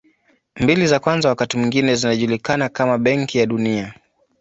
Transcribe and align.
Mbili 0.55 0.87
za 0.87 0.99
kwanza 0.99 1.29
wakati 1.29 1.57
mwingine 1.57 1.95
zinajulikana 1.95 2.69
kama 2.69 2.97
Benki 2.97 3.37
ya 3.37 3.45
Dunia. 3.45 3.93